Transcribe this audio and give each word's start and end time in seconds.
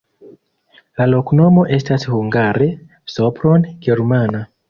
La 1.01 1.05
loknomo 1.11 1.65
estas 1.77 2.07
hungare: 2.13 2.71
Sopron-germana. 3.17 4.43